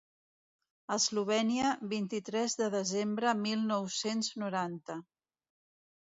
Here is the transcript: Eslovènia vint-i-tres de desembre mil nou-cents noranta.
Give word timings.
Eslovènia 0.93 1.73
vint-i-tres 1.91 2.55
de 2.61 2.69
desembre 2.75 3.33
mil 3.41 3.61
nou-cents 3.73 4.31
noranta. 4.45 4.97